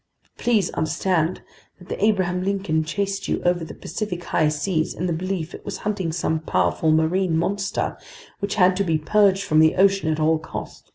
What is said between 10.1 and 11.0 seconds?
at all cost."